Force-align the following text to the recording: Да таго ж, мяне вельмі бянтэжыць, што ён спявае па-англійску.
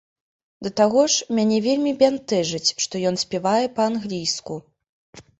Да 0.67 0.69
таго 0.79 1.01
ж, 1.15 1.25
мяне 1.39 1.57
вельмі 1.65 1.91
бянтэжыць, 1.99 2.73
што 2.85 3.01
ён 3.09 3.19
спявае 3.25 3.67
па-англійску. 3.75 4.57